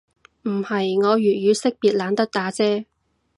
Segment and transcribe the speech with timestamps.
[0.45, 2.85] 唔係，我粵語識別懶得打啫